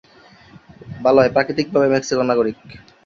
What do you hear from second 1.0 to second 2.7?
বালয় প্রাকৃতিকভাবে মেক্সিকোর নাগরিক।